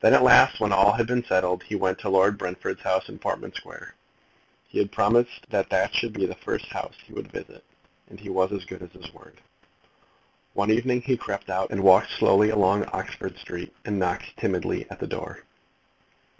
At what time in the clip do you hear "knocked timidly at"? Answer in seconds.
13.98-15.00